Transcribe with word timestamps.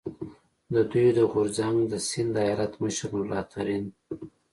د 0.73 0.75
دوی 0.91 1.07
د 1.17 1.19
غورځنګ 1.31 1.77
د 1.91 1.93
سیند 2.09 2.33
ایالت 2.45 2.73
مشر 2.83 3.09
نور 3.11 3.15
الله 3.23 3.41
ترین، 3.53 3.83